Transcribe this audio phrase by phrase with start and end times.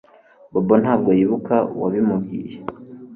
[0.51, 2.53] Bobo ntabwo yibuka uwabimubwiye